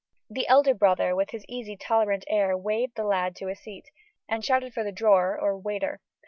[0.31, 3.91] The elder brother, with his easy, tolerant air waved the lad to a seat,
[4.27, 5.99] and shouted for the drawer, or waiter.